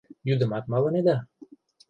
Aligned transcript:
Йӱдымат 0.27 0.65
малынеда? 0.71 1.15